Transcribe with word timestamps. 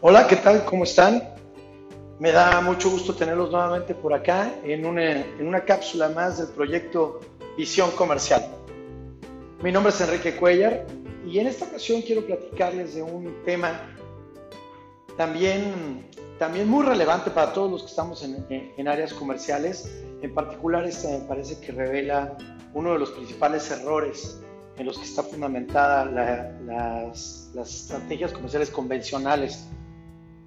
Hola, 0.00 0.28
¿qué 0.28 0.36
tal? 0.36 0.64
¿Cómo 0.64 0.84
están? 0.84 1.20
Me 2.20 2.30
da 2.30 2.60
mucho 2.60 2.88
gusto 2.88 3.16
tenerlos 3.16 3.50
nuevamente 3.50 3.96
por 3.96 4.14
acá 4.14 4.54
en 4.62 4.86
una, 4.86 5.10
en 5.10 5.44
una 5.44 5.64
cápsula 5.64 6.08
más 6.10 6.38
del 6.38 6.46
proyecto 6.48 7.18
Visión 7.56 7.90
Comercial. 7.90 8.46
Mi 9.60 9.72
nombre 9.72 9.92
es 9.92 10.00
Enrique 10.00 10.36
Cuellar 10.36 10.86
y 11.26 11.40
en 11.40 11.48
esta 11.48 11.64
ocasión 11.64 12.02
quiero 12.02 12.24
platicarles 12.24 12.94
de 12.94 13.02
un 13.02 13.42
tema 13.44 13.80
también, 15.16 16.08
también 16.38 16.68
muy 16.68 16.86
relevante 16.86 17.32
para 17.32 17.52
todos 17.52 17.68
los 17.68 17.82
que 17.82 17.88
estamos 17.88 18.22
en, 18.22 18.46
en 18.48 18.86
áreas 18.86 19.12
comerciales. 19.12 20.00
En 20.22 20.32
particular, 20.32 20.84
este 20.84 21.08
me 21.08 21.24
parece 21.24 21.58
que 21.60 21.72
revela 21.72 22.36
uno 22.72 22.92
de 22.92 23.00
los 23.00 23.10
principales 23.10 23.68
errores 23.72 24.40
en 24.78 24.86
los 24.86 24.96
que 24.96 25.04
está 25.04 25.22
fundamentada 25.22 26.04
las, 26.04 27.50
las, 27.54 27.74
estrategias 27.74 28.32
comerciales 28.32 28.70
convencionales. 28.70 29.66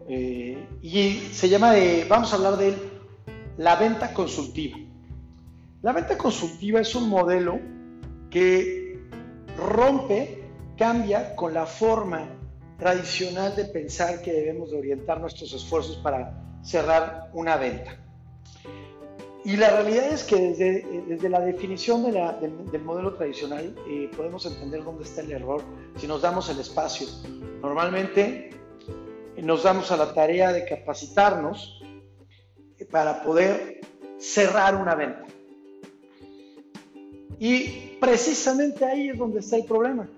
Eh, 0.07 0.67
y 0.81 1.19
se 1.31 1.49
llama 1.49 1.73
de, 1.73 2.05
vamos 2.07 2.33
a 2.33 2.35
hablar 2.35 2.57
de 2.57 2.75
la 3.57 3.75
venta 3.75 4.13
consultiva. 4.13 4.77
La 5.81 5.93
venta 5.93 6.17
consultiva 6.17 6.79
es 6.79 6.93
un 6.95 7.09
modelo 7.09 7.59
que 8.29 8.99
rompe, 9.57 10.43
cambia 10.77 11.35
con 11.35 11.53
la 11.53 11.65
forma 11.65 12.27
tradicional 12.77 13.55
de 13.55 13.65
pensar 13.65 14.21
que 14.21 14.31
debemos 14.31 14.71
de 14.71 14.79
orientar 14.79 15.19
nuestros 15.19 15.53
esfuerzos 15.53 15.97
para 15.97 16.59
cerrar 16.63 17.29
una 17.33 17.57
venta. 17.57 17.97
Y 19.43 19.57
la 19.57 19.71
realidad 19.71 20.13
es 20.13 20.23
que 20.23 20.35
desde, 20.35 21.29
la 21.29 21.39
definición 21.39 22.03
del, 22.03 22.83
modelo 22.83 23.15
tradicional 23.15 23.75
eh, 23.87 24.09
podemos 24.15 24.45
entender 24.45 24.83
dónde 24.83 25.03
está 25.03 25.21
el 25.21 25.31
error 25.31 25.63
si 25.95 26.05
nos 26.05 26.21
damos 26.21 26.49
el 26.49 26.59
espacio. 26.59 27.07
Normalmente 27.61 28.49
eh, 28.49 28.60
nos 29.41 29.63
damos 29.63 29.91
a 29.91 29.97
la 29.97 30.13
tarea 30.13 30.51
de 30.51 30.65
capacitarnos 30.65 31.81
para 32.91 33.23
poder 33.23 33.81
cerrar 34.17 34.75
una 34.75 34.95
venta. 34.95 35.25
Y 37.39 37.97
precisamente 37.99 38.85
ahí 38.85 39.09
es 39.09 39.17
donde 39.17 39.39
está 39.39 39.57
el 39.57 39.65
problema. 39.65 40.09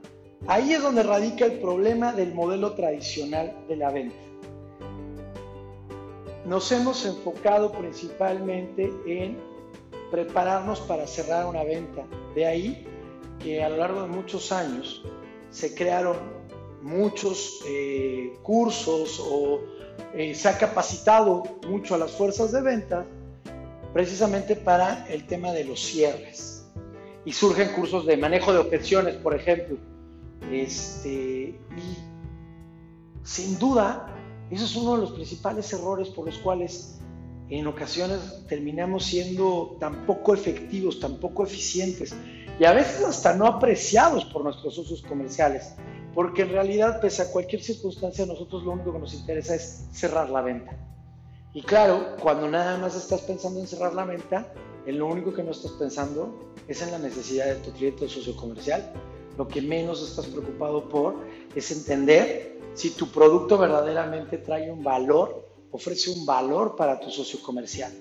Ahí 0.47 0.73
es 0.73 0.81
donde 0.81 1.03
radica 1.03 1.45
el 1.45 1.59
problema 1.59 2.11
del 2.11 2.33
modelo 2.33 2.73
tradicional 2.73 3.55
de 3.67 3.75
la 3.77 3.91
venta 3.91 4.15
nos 6.45 6.71
hemos 6.73 7.05
enfocado 7.05 7.71
principalmente 7.71 8.91
en 9.05 9.37
prepararnos 10.11 10.81
para 10.81 11.07
cerrar 11.07 11.45
una 11.45 11.63
venta. 11.63 12.03
De 12.35 12.45
ahí 12.45 12.85
que 13.41 13.63
a 13.63 13.69
lo 13.69 13.77
largo 13.77 14.01
de 14.01 14.07
muchos 14.07 14.51
años 14.51 15.03
se 15.51 15.73
crearon 15.73 16.17
muchos 16.83 17.61
eh, 17.65 18.33
cursos 18.43 19.19
o 19.19 19.61
eh, 20.13 20.35
se 20.35 20.49
ha 20.49 20.57
capacitado 20.57 21.43
mucho 21.67 21.95
a 21.95 21.97
las 21.97 22.11
fuerzas 22.11 22.51
de 22.51 22.61
venta 22.61 23.05
precisamente 23.93 24.55
para 24.55 25.07
el 25.07 25.25
tema 25.25 25.51
de 25.51 25.63
los 25.63 25.79
cierres. 25.79 26.65
Y 27.25 27.31
surgen 27.31 27.69
cursos 27.69 28.05
de 28.05 28.17
manejo 28.17 28.51
de 28.51 28.59
objeciones, 28.59 29.15
por 29.15 29.33
ejemplo. 29.33 29.77
Este, 30.51 31.09
y 31.09 31.97
sin 33.23 33.57
duda 33.57 34.13
eso 34.51 34.65
es 34.65 34.75
uno 34.75 34.95
de 34.95 35.01
los 35.01 35.11
principales 35.13 35.71
errores 35.73 36.09
por 36.09 36.25
los 36.25 36.37
cuales 36.37 36.99
en 37.49 37.65
ocasiones 37.65 38.45
terminamos 38.47 39.05
siendo 39.05 39.77
tan 39.79 40.05
poco 40.05 40.33
efectivos, 40.33 40.99
tan 40.99 41.17
poco 41.19 41.43
eficientes 41.43 42.13
y 42.59 42.65
a 42.65 42.73
veces 42.73 43.03
hasta 43.03 43.33
no 43.33 43.47
apreciados 43.47 44.25
por 44.25 44.43
nuestros 44.43 44.75
socios 44.75 45.01
comerciales, 45.01 45.73
porque 46.13 46.43
en 46.43 46.49
realidad, 46.49 47.01
pese 47.01 47.23
a 47.23 47.31
cualquier 47.31 47.61
circunstancia, 47.63 48.25
nosotros 48.25 48.63
lo 48.63 48.71
único 48.71 48.93
que 48.93 48.99
nos 48.99 49.13
interesa 49.13 49.55
es 49.55 49.87
cerrar 49.91 50.29
la 50.29 50.41
venta. 50.41 50.77
Y 51.53 51.61
claro, 51.61 52.15
cuando 52.21 52.49
nada 52.49 52.77
más 52.77 52.95
estás 52.95 53.21
pensando 53.21 53.59
en 53.59 53.67
cerrar 53.67 53.93
la 53.93 54.05
venta, 54.05 54.53
en 54.85 54.99
lo 54.99 55.07
único 55.07 55.33
que 55.33 55.43
no 55.43 55.51
estás 55.51 55.71
pensando 55.71 56.53
es 56.67 56.81
en 56.81 56.91
la 56.91 56.99
necesidad 56.99 57.45
de 57.45 57.55
tu 57.55 57.71
cliente 57.71 58.05
o 58.05 58.09
socio 58.09 58.35
comercial. 58.35 58.91
Lo 59.37 59.47
que 59.47 59.61
menos 59.61 60.07
estás 60.07 60.27
preocupado 60.27 60.89
por 60.89 61.15
es 61.55 61.71
entender 61.71 62.59
si 62.73 62.91
tu 62.91 63.07
producto 63.07 63.57
verdaderamente 63.57 64.37
trae 64.39 64.71
un 64.71 64.83
valor, 64.83 65.47
ofrece 65.71 66.11
un 66.11 66.25
valor 66.25 66.75
para 66.75 66.99
tu 66.99 67.09
socio 67.09 67.39
comercial. 67.41 67.91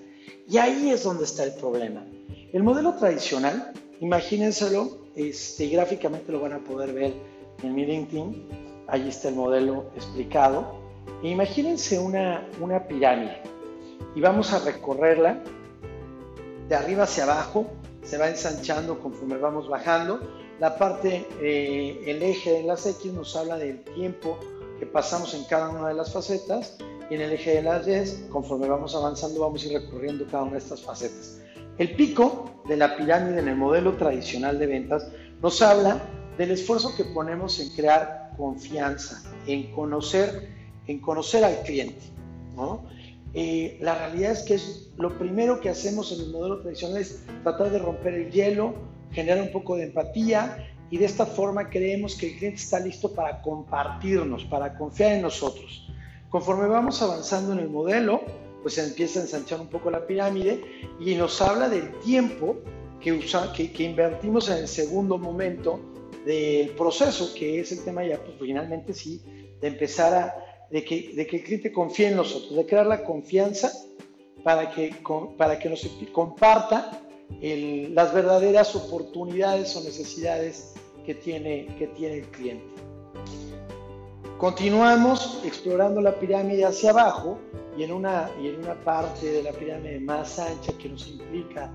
Y 0.47 0.57
ahí 0.57 0.89
es 0.89 1.03
donde 1.03 1.23
está 1.23 1.43
el 1.43 1.53
problema. 1.53 2.05
El 2.51 2.63
modelo 2.63 2.93
tradicional, 2.95 3.73
imagínenselo, 4.03 4.97
este, 5.15 5.67
gráficamente 5.67 6.31
lo 6.31 6.39
van 6.39 6.53
a 6.53 6.59
poder 6.59 6.93
ver 6.93 7.13
en 7.61 7.75
mi 7.75 7.85
LinkedIn, 7.85 8.85
ahí 8.87 9.07
está 9.07 9.29
el 9.29 9.35
modelo 9.35 9.85
explicado. 9.95 10.81
E 11.21 11.29
imagínense 11.29 11.99
una, 11.99 12.47
una 12.61 12.87
pirámide 12.87 13.41
y 14.15 14.21
vamos 14.21 14.53
a 14.53 14.59
recorrerla 14.59 15.41
de 16.67 16.75
arriba 16.75 17.03
hacia 17.03 17.23
abajo, 17.23 17.65
se 18.03 18.17
va 18.17 18.29
ensanchando 18.29 18.99
conforme 18.99 19.37
vamos 19.37 19.67
bajando. 19.67 20.19
La 20.59 20.77
parte, 20.77 21.25
eh, 21.41 22.03
el 22.05 22.21
eje 22.21 22.51
de 22.51 22.63
las 22.63 22.85
X 22.85 23.11
nos 23.11 23.35
habla 23.35 23.57
del 23.57 23.83
tiempo 23.83 24.37
pasamos 24.85 25.33
en 25.33 25.43
cada 25.45 25.69
una 25.69 25.89
de 25.89 25.93
las 25.93 26.11
facetas 26.11 26.77
y 27.09 27.15
en 27.15 27.21
el 27.21 27.33
eje 27.33 27.55
de 27.55 27.61
las 27.61 27.87
Y, 27.87 28.27
conforme 28.29 28.67
vamos 28.67 28.95
avanzando, 28.95 29.41
vamos 29.41 29.63
a 29.63 29.67
ir 29.67 29.73
recorriendo 29.73 30.25
cada 30.25 30.43
una 30.43 30.53
de 30.53 30.59
estas 30.59 30.81
facetas. 30.81 31.39
El 31.77 31.95
pico 31.95 32.61
de 32.67 32.77
la 32.77 32.95
pirámide 32.95 33.39
en 33.39 33.47
el 33.47 33.55
modelo 33.55 33.93
tradicional 33.93 34.59
de 34.59 34.67
ventas 34.67 35.07
nos 35.41 35.61
habla 35.61 36.01
del 36.37 36.51
esfuerzo 36.51 36.95
que 36.95 37.03
ponemos 37.03 37.59
en 37.59 37.69
crear 37.69 38.31
confianza, 38.37 39.21
en 39.47 39.71
conocer, 39.71 40.49
en 40.87 40.99
conocer 40.99 41.43
al 41.43 41.61
cliente. 41.63 42.01
Eh, 43.33 43.79
la 43.81 43.95
realidad 43.95 44.31
es 44.31 44.43
que 44.43 44.53
es 44.55 44.91
lo 44.97 45.17
primero 45.17 45.59
que 45.59 45.69
hacemos 45.69 46.11
en 46.11 46.21
el 46.21 46.31
modelo 46.31 46.61
tradicional 46.61 46.97
es 46.97 47.23
tratar 47.41 47.71
de 47.71 47.79
romper 47.79 48.13
el 48.13 48.31
hielo, 48.31 48.75
generar 49.11 49.41
un 49.41 49.51
poco 49.51 49.75
de 49.75 49.85
empatía 49.85 50.75
y 50.91 50.97
de 50.97 51.05
esta 51.05 51.25
forma 51.25 51.69
creemos 51.69 52.15
que 52.15 52.27
el 52.27 52.37
cliente 52.37 52.59
está 52.59 52.79
listo 52.79 53.11
para 53.11 53.41
compartirnos, 53.41 54.45
para 54.45 54.77
confiar 54.77 55.13
en 55.13 55.23
nosotros. 55.23 55.87
Conforme 56.29 56.67
vamos 56.67 57.01
avanzando 57.01 57.53
en 57.53 57.59
el 57.59 57.69
modelo, 57.69 58.21
pues 58.63 58.77
empieza 58.77 59.19
a 59.19 59.23
ensanchar 59.23 59.59
un 59.59 59.67
poco 59.67 59.91
la 59.91 60.07
pirámide 60.07 60.63
y 60.99 61.13
nos 61.15 61.41
habla 61.41 61.69
del 61.69 61.91
tiempo 61.99 62.57
que, 62.99 63.11
usa, 63.11 63.53
que, 63.53 63.83
invertimos 63.83 64.49
en 64.49 64.59
el 64.59 64.67
segundo 64.67 65.17
momento 65.17 65.79
del 66.25 66.69
proceso, 66.69 67.33
que 67.35 67.59
es 67.59 67.73
el 67.73 67.83
tema 67.83 68.05
ya, 68.05 68.17
pues 68.17 68.37
finalmente 68.39 68.93
sí, 68.93 69.21
de 69.59 69.67
empezar 69.67 70.13
a, 70.13 70.67
de 70.71 70.83
que, 70.83 71.11
de 71.13 71.27
que 71.27 71.37
el 71.37 71.43
cliente 71.43 71.71
confíe 71.71 72.07
en 72.07 72.15
nosotros, 72.15 72.55
de 72.55 72.65
crear 72.65 72.87
la 72.87 73.03
confianza 73.03 73.71
para 74.43 74.71
que, 74.71 74.95
para 75.37 75.59
que 75.59 75.69
nos 75.69 75.85
comparta 76.13 77.01
las 77.41 78.13
verdaderas 78.13 78.75
oportunidades 78.75 79.75
o 79.75 79.83
necesidades 79.83 80.73
que 81.05 81.13
tiene, 81.13 81.67
que 81.77 81.87
tiene 81.87 82.19
el 82.19 82.27
cliente. 82.27 82.92
Continuamos 84.37 85.41
explorando 85.45 86.01
la 86.01 86.19
pirámide 86.19 86.65
hacia 86.65 86.89
abajo 86.89 87.39
y 87.77 87.83
en 87.83 87.91
una, 87.91 88.29
y 88.41 88.47
en 88.47 88.59
una 88.59 88.73
parte 88.73 89.31
de 89.31 89.43
la 89.43 89.51
pirámide 89.51 89.99
más 89.99 90.37
ancha 90.37 90.73
que 90.77 90.89
nos 90.89 91.07
implica, 91.07 91.71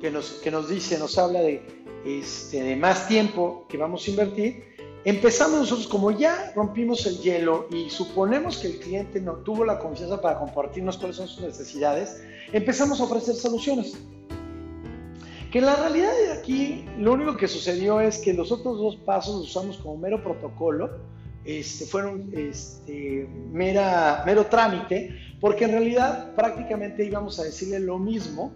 que 0.00 0.10
nos, 0.10 0.32
que 0.42 0.50
nos 0.50 0.68
dice, 0.68 0.98
nos 0.98 1.16
habla 1.16 1.40
de, 1.40 1.62
este, 2.04 2.62
de 2.62 2.76
más 2.76 3.06
tiempo 3.08 3.66
que 3.68 3.76
vamos 3.76 4.06
a 4.06 4.10
invertir, 4.10 4.64
empezamos 5.04 5.60
nosotros, 5.60 5.86
como 5.86 6.10
ya 6.10 6.52
rompimos 6.56 7.06
el 7.06 7.18
hielo 7.18 7.68
y 7.70 7.88
suponemos 7.90 8.58
que 8.58 8.68
el 8.68 8.78
cliente 8.78 9.20
no 9.20 9.34
tuvo 9.36 9.64
la 9.64 9.78
confianza 9.78 10.20
para 10.20 10.38
compartirnos 10.38 10.96
cuáles 10.96 11.16
son 11.16 11.28
sus 11.28 11.42
necesidades, 11.42 12.22
empezamos 12.52 13.00
a 13.00 13.04
ofrecer 13.04 13.34
soluciones. 13.34 13.96
Que 15.52 15.60
en 15.60 15.66
la 15.66 15.76
realidad 15.76 16.12
de 16.12 16.32
aquí 16.32 16.84
lo 16.98 17.14
único 17.14 17.36
que 17.36 17.48
sucedió 17.48 18.00
es 18.00 18.18
que 18.18 18.34
los 18.34 18.52
otros 18.52 18.78
dos 18.78 18.96
pasos 18.96 19.36
los 19.36 19.44
usamos 19.44 19.78
como 19.78 19.96
mero 19.96 20.22
protocolo, 20.22 20.90
este, 21.48 21.86
fueron 21.86 22.30
este, 22.36 23.26
mera, 23.50 24.22
mero 24.26 24.44
trámite, 24.48 25.18
porque 25.40 25.64
en 25.64 25.70
realidad 25.70 26.34
prácticamente 26.34 27.02
íbamos 27.02 27.40
a 27.40 27.44
decirle 27.44 27.80
lo 27.80 27.98
mismo, 27.98 28.52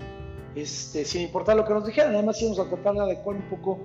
este, 0.55 1.06
sin 1.06 1.23
importar 1.23 1.56
lo 1.56 1.65
que 1.65 1.73
nos 1.73 1.87
dijeran, 1.87 2.15
además 2.15 2.43
íbamos 2.43 2.59
a 2.59 2.69
tratar 2.69 2.93
de 2.93 3.00
adecuar 3.00 3.37
un 3.37 3.49
poco 3.49 3.79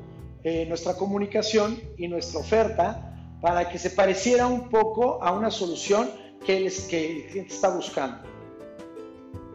eh, 0.44 0.65
nuestra 0.68 0.95
comunicación 0.95 1.80
y 1.98 2.09
nuestra 2.09 2.42
oferta 2.42 3.38
para 3.39 3.69
que 3.69 3.80
se 3.80 3.92
pareciera 3.92 4.45
un 4.45 4.69
poco 4.69 5.24
a 5.24 5.31
una 5.31 5.51
solución 5.51 6.10
que 6.45 6.57
el, 6.57 6.74
que 6.89 7.12
el 7.12 7.27
cliente 7.27 7.53
está 7.53 7.69
buscando. 7.69 8.27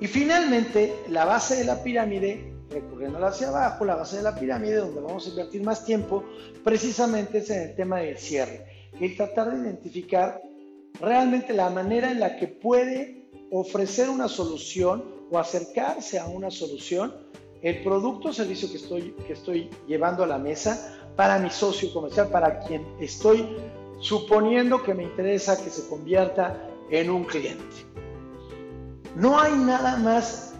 Y 0.00 0.06
finalmente, 0.06 0.94
la 1.10 1.26
base 1.26 1.56
de 1.56 1.64
la 1.64 1.82
pirámide 1.82 2.55
recurriendo 2.70 3.22
hacia 3.22 3.48
abajo, 3.48 3.84
la 3.84 3.96
base 3.96 4.16
de 4.16 4.22
la 4.22 4.34
pirámide, 4.34 4.76
donde 4.76 5.02
vamos 5.02 5.26
a 5.26 5.28
invertir 5.28 5.62
más 5.62 5.84
tiempo, 5.84 6.25
precisamente 6.64 7.38
es 7.38 7.50
en 7.50 7.69
el 7.69 7.75
tema 7.75 7.98
del 7.98 8.16
cierre. 8.16 8.71
El 9.02 9.16
tratar 9.16 9.50
de 9.50 9.64
identificar 9.64 10.40
realmente 11.00 11.52
la 11.52 11.69
manera 11.70 12.12
en 12.12 12.20
la 12.20 12.37
que 12.37 12.46
puede 12.46 13.26
ofrecer 13.50 14.08
una 14.08 14.28
solución 14.28 15.02
o 15.28 15.40
acercarse 15.40 16.20
a 16.20 16.28
una 16.28 16.52
solución 16.52 17.12
el 17.62 17.82
producto 17.82 18.28
o 18.28 18.32
servicio 18.32 18.70
que 18.70 18.76
estoy, 18.76 19.10
que 19.26 19.32
estoy 19.32 19.69
llevando 19.88 20.22
a 20.22 20.28
la 20.28 20.38
mesa 20.38 20.96
para 21.16 21.40
mi 21.40 21.50
socio 21.50 21.93
comercial, 21.93 22.28
para 22.28 22.60
quien 22.60 22.87
estoy 23.00 23.56
suponiendo 23.99 24.84
que 24.84 24.94
me 24.94 25.02
interesa 25.02 25.60
que 25.60 25.70
se 25.70 25.88
convierta 25.88 26.64
en 26.88 27.10
un 27.10 27.25
cliente. 27.25 27.75
No 29.16 29.40
hay 29.40 29.52
nada 29.55 29.96
más 29.96 30.55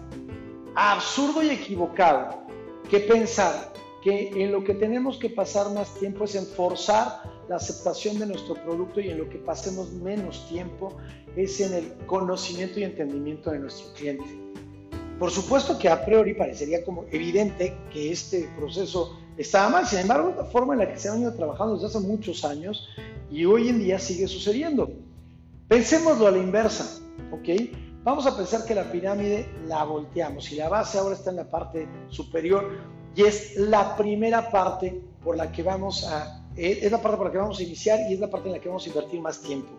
absurdo 0.75 1.41
y 1.43 1.49
equivocado 1.49 2.43
que 2.89 2.99
pensar 2.99 3.71
que 4.03 4.43
en 4.43 4.51
lo 4.51 4.65
que 4.65 4.73
tenemos 4.73 5.17
que 5.17 5.29
pasar 5.29 5.71
más 5.71 5.93
tiempo 5.93 6.25
es 6.25 6.35
en 6.35 6.45
forzar 6.45 7.32
la 7.49 7.57
aceptación 7.57 8.19
de 8.19 8.27
nuestro 8.27 8.55
producto 8.55 8.99
y 8.99 9.09
en 9.09 9.17
lo 9.17 9.29
que 9.29 9.37
pasemos 9.37 9.91
menos 9.91 10.47
tiempo 10.47 10.95
es 11.35 11.59
en 11.59 11.73
el 11.73 11.93
conocimiento 12.05 12.79
y 12.79 12.83
entendimiento 12.83 13.51
de 13.51 13.59
nuestro 13.59 13.93
cliente. 13.93 14.25
Por 15.19 15.31
supuesto 15.31 15.77
que 15.77 15.89
a 15.89 16.03
priori 16.03 16.33
parecería 16.33 16.83
como 16.83 17.05
evidente 17.11 17.77
que 17.91 18.11
este 18.11 18.49
proceso 18.57 19.19
estaba 19.37 19.69
mal, 19.69 19.87
sin 19.87 19.99
embargo 19.99 20.33
la 20.35 20.45
forma 20.45 20.73
en 20.73 20.79
la 20.79 20.91
que 20.91 20.99
se 20.99 21.09
han 21.09 21.21
ido 21.21 21.33
trabajando 21.33 21.75
desde 21.75 21.87
hace 21.87 21.99
muchos 21.99 22.43
años 22.45 22.89
y 23.29 23.45
hoy 23.45 23.69
en 23.69 23.79
día 23.79 23.99
sigue 23.99 24.27
sucediendo. 24.27 24.91
Pensémoslo 25.67 26.27
a 26.27 26.31
la 26.31 26.37
inversa, 26.37 27.01
¿ok? 27.31 27.49
Vamos 28.03 28.27
a 28.27 28.35
pensar 28.35 28.65
que 28.65 28.75
la 28.75 28.91
pirámide 28.91 29.47
la 29.65 29.83
volteamos 29.85 30.51
y 30.51 30.55
la 30.55 30.67
base 30.67 30.97
ahora 30.97 31.15
está 31.15 31.29
en 31.29 31.37
la 31.37 31.49
parte 31.49 31.87
superior 32.09 32.69
y 33.15 33.23
es 33.23 33.55
la 33.55 33.95
primera 33.95 34.51
parte 34.51 35.01
por 35.23 35.37
la 35.37 35.51
que 35.51 35.63
vamos 35.63 36.05
a, 36.05 36.42
es 36.55 36.91
la 36.91 37.01
parte 37.01 37.17
por 37.17 37.27
la 37.27 37.31
que 37.31 37.37
vamos 37.37 37.59
a 37.59 37.63
iniciar 37.63 37.99
y 38.09 38.13
es 38.13 38.19
la 38.19 38.29
parte 38.29 38.49
en 38.49 38.53
la 38.53 38.59
que 38.59 38.69
vamos 38.69 38.85
a 38.85 38.89
invertir 38.89 39.21
más 39.21 39.41
tiempo. 39.41 39.71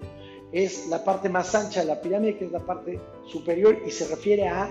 Es 0.53 0.89
la 0.89 1.05
parte 1.05 1.29
más 1.29 1.55
ancha 1.55 1.81
de 1.81 1.87
la 1.87 2.01
pirámide, 2.01 2.37
que 2.37 2.45
es 2.47 2.53
la 2.53 2.61
parte 2.61 3.01
superior 3.27 3.83
y 3.87 3.91
se 3.91 4.07
refiere 4.09 4.49
a 4.49 4.71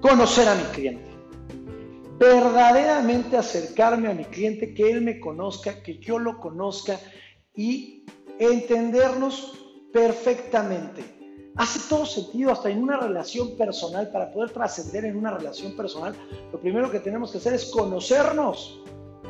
conocer 0.00 0.48
a 0.48 0.54
mi 0.54 0.64
cliente. 0.74 1.08
Verdaderamente 2.18 3.36
acercarme 3.36 4.08
a 4.08 4.14
mi 4.14 4.24
cliente, 4.24 4.74
que 4.74 4.90
él 4.90 5.02
me 5.02 5.20
conozca, 5.20 5.82
que 5.82 5.98
yo 5.98 6.18
lo 6.18 6.40
conozca 6.40 6.98
y 7.54 8.04
entendernos 8.38 9.52
perfectamente. 9.92 11.04
Hace 11.56 11.88
todo 11.88 12.06
sentido, 12.06 12.52
hasta 12.52 12.70
en 12.70 12.82
una 12.82 12.98
relación 12.98 13.56
personal, 13.56 14.10
para 14.10 14.32
poder 14.32 14.50
trascender 14.50 15.04
en 15.04 15.16
una 15.16 15.36
relación 15.36 15.76
personal, 15.76 16.14
lo 16.52 16.60
primero 16.60 16.90
que 16.90 17.00
tenemos 17.00 17.32
que 17.32 17.38
hacer 17.38 17.54
es 17.54 17.66
conocernos 17.66 18.80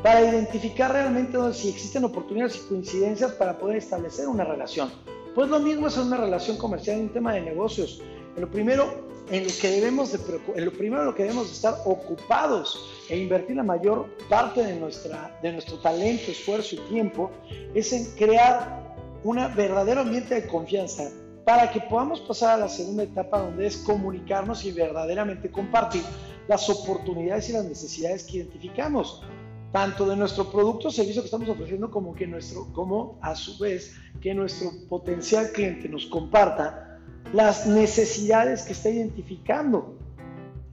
para 0.03 0.21
identificar 0.21 0.91
realmente 0.91 1.37
si 1.53 1.69
existen 1.69 2.03
oportunidades 2.05 2.57
y 2.57 2.69
coincidencias 2.69 3.33
para 3.33 3.57
poder 3.57 3.77
establecer 3.77 4.27
una 4.27 4.45
relación. 4.45 4.89
Pues 5.35 5.49
lo 5.49 5.59
mismo 5.59 5.87
es 5.87 5.97
en 5.97 6.03
una 6.03 6.17
relación 6.17 6.57
comercial, 6.57 6.97
en 6.97 7.03
un 7.03 7.13
tema 7.13 7.33
de 7.33 7.41
negocios. 7.41 8.01
En 8.35 8.41
lo 8.41 8.49
primero, 8.49 9.09
en 9.29 9.43
lo 9.43 9.53
que 9.61 9.69
debemos 9.69 10.11
de, 10.11 10.19
en 10.55 10.65
lo 10.65 10.71
primero 10.71 11.03
lo 11.03 11.15
que 11.15 11.23
debemos 11.23 11.47
de 11.47 11.53
estar 11.53 11.75
ocupados 11.85 12.89
e 13.09 13.17
invertir 13.17 13.55
la 13.55 13.63
mayor 13.63 14.07
parte 14.29 14.63
de, 14.63 14.79
nuestra, 14.79 15.37
de 15.41 15.53
nuestro 15.53 15.77
talento, 15.79 16.31
esfuerzo 16.31 16.75
y 16.75 16.79
tiempo 16.89 17.29
es 17.73 17.93
en 17.93 18.05
crear 18.15 18.95
un 19.23 19.35
verdadero 19.55 20.01
ambiente 20.01 20.35
de 20.35 20.47
confianza 20.47 21.11
para 21.45 21.71
que 21.71 21.81
podamos 21.81 22.21
pasar 22.21 22.55
a 22.55 22.57
la 22.57 22.69
segunda 22.69 23.03
etapa 23.03 23.39
donde 23.39 23.67
es 23.67 23.77
comunicarnos 23.77 24.65
y 24.65 24.71
verdaderamente 24.71 25.49
compartir 25.51 26.03
las 26.47 26.69
oportunidades 26.69 27.49
y 27.49 27.53
las 27.53 27.65
necesidades 27.65 28.23
que 28.23 28.37
identificamos, 28.37 29.23
tanto 29.71 30.07
de 30.07 30.15
nuestro 30.15 30.49
producto 30.51 30.87
o 30.87 30.91
servicio 30.91 31.21
que 31.21 31.27
estamos 31.27 31.49
ofreciendo 31.49 31.91
como 31.91 32.15
que 32.15 32.25
nuestro, 32.25 32.71
como 32.73 33.19
a 33.21 33.35
su 33.35 33.57
vez 33.57 33.95
que 34.21 34.33
nuestro 34.33 34.71
potencial 34.87 35.51
cliente 35.51 35.87
nos 35.87 36.07
comparta 36.07 36.99
las 37.33 37.67
necesidades 37.67 38.63
que 38.63 38.73
está 38.73 38.89
identificando. 38.89 39.95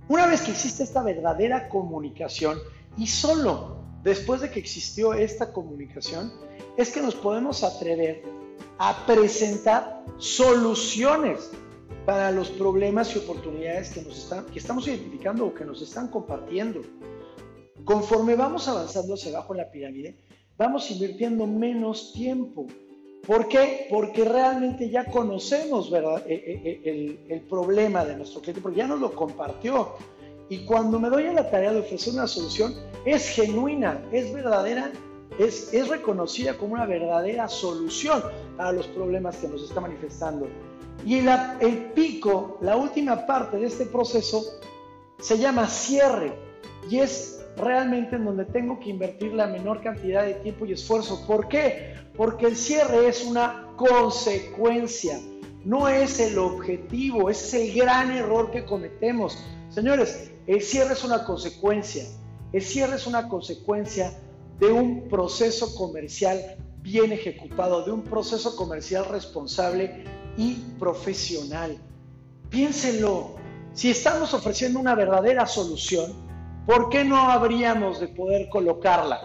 Una 0.09 0.27
vez 0.27 0.43
que 0.43 0.53
existe 0.53 0.83
esta 0.83 1.03
verdadera 1.03 1.69
comunicación 1.69 2.59
y 2.97 3.07
solo 3.07 3.77
después 4.03 4.41
de 4.41 4.51
que 4.51 4.61
existió 4.61 5.13
esta 5.13 5.53
comunicación, 5.53 6.33
es 6.77 6.91
que 6.91 7.03
nos 7.03 7.15
podemos 7.15 7.65
atrever 7.65 8.23
a 8.79 9.05
presentar 9.05 10.05
soluciones 10.19 11.51
para 12.05 12.31
los 12.31 12.51
problemas 12.51 13.15
y 13.15 13.19
oportunidades 13.19 13.91
que, 13.91 14.03
nos 14.03 14.17
están, 14.17 14.47
que 14.47 14.61
estamos 14.61 14.87
identificando 14.87 15.47
o 15.47 15.53
que 15.53 15.65
nos 15.65 15.83
están 15.83 16.09
compartiendo. 16.09 16.83
Conforme 17.87 18.37
vamos 18.37 18.69
avanzando 18.69 19.15
hacia 19.15 19.31
abajo 19.31 19.55
en 19.55 19.59
la 19.59 19.71
pirámide, 19.71 20.19
vamos 20.59 20.91
invirtiendo 20.91 21.47
menos 21.47 22.13
tiempo. 22.13 22.67
¿Por 23.27 23.49
qué? 23.49 23.87
Porque 23.89 24.27
realmente 24.27 24.91
ya 24.91 25.07
conocemos 25.07 25.91
¿verdad? 25.91 26.23
E, 26.27 26.35
e, 26.35 26.81
e, 26.85 26.91
el, 26.91 27.21
el, 27.29 27.41
problema 27.41 28.05
de 28.05 28.17
nuestro 28.17 28.43
cliente, 28.43 28.61
porque 28.61 28.77
ya 28.77 28.87
nos 28.87 29.01
lo 29.01 29.15
compartió. 29.15 29.95
Y 30.51 30.67
cuando 30.67 31.01
me 31.01 31.09
doy 31.09 31.27
a 31.27 31.33
la 31.33 31.51
tarea 31.51 31.73
de 31.73 31.81
ofrecer 31.81 32.13
una 32.13 32.27
solución, 32.27 32.75
es 33.07 33.31
genuina, 33.31 34.05
es 34.13 34.31
verdadera 34.35 34.93
es, 35.39 35.89
reconocida 35.89 36.57
como 36.57 36.75
una 36.75 36.87
verdadera 36.87 37.49
solución 37.49 38.23
a 38.59 38.73
los 38.73 38.87
problemas 38.89 39.37
que 39.37 39.49
nos 39.49 39.63
está 39.63 39.81
manifestando. 39.81 40.49
Y 41.05 41.19
el 41.19 41.93
pico, 41.95 42.59
la 42.63 42.77
última 42.77 43.27
parte 43.27 43.59
de 43.59 43.67
este 43.67 43.87
proceso, 43.87 44.43
se 45.19 45.39
llama 45.39 45.67
cierre 45.69 46.33
y 46.91 46.99
es 46.99 47.36
realmente 47.57 48.17
en 48.17 48.25
donde 48.25 48.45
tengo 48.45 48.79
que 48.79 48.91
invertir 48.91 49.33
la 49.33 49.47
menor 49.47 49.83
cantidad 49.83 50.25
de 50.25 50.35
tiempo 50.35 50.67
y 50.67 50.73
esfuerzo. 50.73 51.27
¿Por 51.27 51.49
qué? 51.49 51.95
Porque 52.17 52.47
el 52.47 52.57
cierre 52.57 53.09
es 53.09 53.25
una 53.25 53.69
consecuencia, 53.77 55.21
no 55.65 55.89
es 55.89 56.21
el 56.21 56.39
objetivo, 56.39 57.31
es 57.31 57.53
el 57.55 57.75
gran 57.75 58.11
error 58.13 58.51
que 58.51 58.65
cometemos. 58.65 59.39
Señores, 59.71 60.31
el 60.47 60.63
cierre 60.63 60.93
es 60.93 61.05
una 61.05 61.25
consecuencia. 61.25 62.05
El 62.53 62.63
cierre 62.63 62.97
es 62.97 63.07
una 63.07 63.29
consecuencia 63.29 64.13
de 64.61 64.69
un 64.69 65.09
proceso 65.09 65.75
comercial 65.75 66.41
bien 66.81 67.13
ejecutado, 67.13 67.85
de 67.85 67.91
un 67.91 68.03
proceso 68.03 68.55
comercial 68.55 69.07
responsable 69.07 70.05
y 70.37 70.55
profesional. 70.79 71.77
Piénsenlo, 72.49 73.35
si 73.73 73.91
estamos 73.91 74.33
ofreciendo 74.33 74.79
una 74.79 74.95
verdadera 74.95 75.47
solución, 75.47 76.26
¿por 76.67 76.91
qué 76.91 77.05
no 77.05 77.17
habríamos 77.17 78.01
de 78.01 78.09
poder 78.09 78.49
colocarla? 78.49 79.23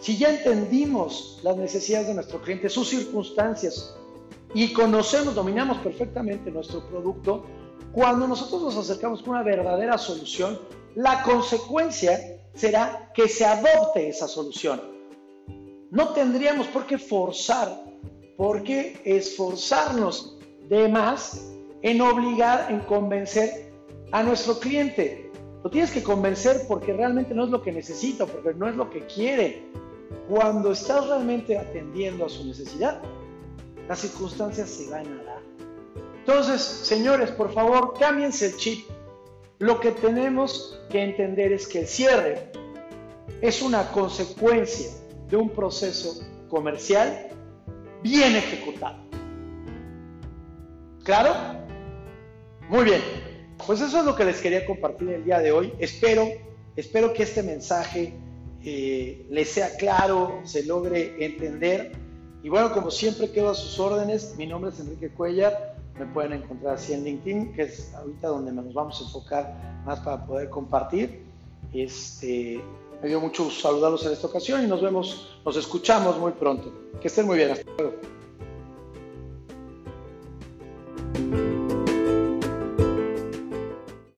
Si 0.00 0.16
ya 0.18 0.30
entendimos 0.30 1.40
las 1.42 1.56
necesidades 1.56 2.08
de 2.08 2.14
nuestro 2.14 2.42
cliente, 2.42 2.68
sus 2.68 2.88
circunstancias, 2.88 3.96
y 4.54 4.72
conocemos, 4.72 5.34
dominamos 5.34 5.78
perfectamente 5.78 6.50
nuestro 6.50 6.86
producto, 6.88 7.44
cuando 7.92 8.26
nosotros 8.26 8.62
nos 8.62 8.76
acercamos 8.76 9.22
con 9.22 9.30
una 9.30 9.42
verdadera 9.42 9.96
solución, 9.96 10.58
la 10.94 11.22
consecuencia 11.22 12.18
será 12.54 13.10
que 13.14 13.28
se 13.28 13.46
adopte 13.46 14.08
esa 14.08 14.28
solución. 14.28 14.80
No 15.90 16.08
tendríamos 16.08 16.66
por 16.66 16.86
qué 16.86 16.98
forzar, 16.98 17.84
por 18.36 18.62
qué 18.62 19.00
esforzarnos 19.04 20.38
de 20.68 20.88
más 20.88 21.50
en 21.82 22.00
obligar, 22.00 22.70
en 22.70 22.80
convencer 22.80 23.72
a 24.10 24.22
nuestro 24.22 24.58
cliente. 24.58 25.30
Lo 25.62 25.70
tienes 25.70 25.90
que 25.90 26.02
convencer 26.02 26.62
porque 26.66 26.92
realmente 26.92 27.34
no 27.34 27.44
es 27.44 27.50
lo 27.50 27.62
que 27.62 27.72
necesita, 27.72 28.26
porque 28.26 28.54
no 28.54 28.68
es 28.68 28.76
lo 28.76 28.90
que 28.90 29.06
quiere. 29.06 29.64
Cuando 30.28 30.72
estás 30.72 31.06
realmente 31.06 31.56
atendiendo 31.56 32.26
a 32.26 32.28
su 32.28 32.44
necesidad, 32.46 33.00
las 33.88 34.00
circunstancias 34.00 34.68
se 34.68 34.90
van 34.90 35.06
a 35.06 35.24
dar. 35.24 35.42
Entonces, 36.18 36.60
señores, 36.60 37.30
por 37.30 37.52
favor, 37.52 37.94
cámbiense 37.98 38.46
el 38.46 38.56
chip 38.56 38.86
lo 39.62 39.78
que 39.78 39.92
tenemos 39.92 40.76
que 40.90 41.04
entender 41.04 41.52
es 41.52 41.68
que 41.68 41.82
el 41.82 41.86
cierre 41.86 42.50
es 43.40 43.62
una 43.62 43.92
consecuencia 43.92 44.90
de 45.28 45.36
un 45.36 45.50
proceso 45.50 46.20
comercial 46.48 47.28
bien 48.02 48.34
ejecutado. 48.34 48.98
¿Claro? 51.04 51.32
Muy 52.68 52.82
bien. 52.86 53.21
Pues 53.66 53.80
eso 53.80 53.98
es 54.00 54.04
lo 54.04 54.16
que 54.16 54.24
les 54.24 54.40
quería 54.40 54.64
compartir 54.66 55.08
el 55.10 55.24
día 55.24 55.38
de 55.38 55.52
hoy. 55.52 55.72
Espero, 55.78 56.28
espero 56.76 57.12
que 57.12 57.22
este 57.22 57.42
mensaje 57.42 58.14
eh, 58.64 59.26
les 59.30 59.50
sea 59.50 59.76
claro, 59.76 60.40
se 60.44 60.64
logre 60.64 61.24
entender. 61.24 61.92
Y 62.42 62.48
bueno, 62.48 62.72
como 62.72 62.90
siempre 62.90 63.30
quedo 63.30 63.50
a 63.50 63.54
sus 63.54 63.78
órdenes. 63.78 64.34
Mi 64.36 64.46
nombre 64.46 64.70
es 64.70 64.80
Enrique 64.80 65.10
Cuellar 65.10 65.72
me 65.98 66.06
pueden 66.06 66.32
encontrar 66.32 66.74
así 66.74 66.92
en 66.92 67.04
LinkedIn, 67.04 67.52
que 67.52 67.62
es 67.62 67.94
ahorita 67.94 68.28
donde 68.28 68.52
nos 68.52 68.72
vamos 68.72 69.00
a 69.00 69.04
enfocar 69.04 69.82
más 69.84 70.00
para 70.00 70.24
poder 70.26 70.48
compartir. 70.48 71.22
Este, 71.72 72.60
me 73.00 73.08
dio 73.08 73.20
mucho 73.20 73.50
saludarlos 73.50 74.04
en 74.06 74.12
esta 74.12 74.26
ocasión 74.26 74.64
y 74.64 74.66
nos 74.66 74.82
vemos, 74.82 75.38
nos 75.44 75.56
escuchamos 75.56 76.18
muy 76.18 76.32
pronto. 76.32 76.72
Que 77.00 77.08
estén 77.08 77.26
muy 77.26 77.36
bien. 77.36 77.50
Hasta 77.50 77.70
luego. 77.76 78.21